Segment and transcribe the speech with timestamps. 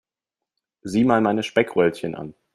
[0.81, 2.33] Sieh mal meine Speckröllchen an.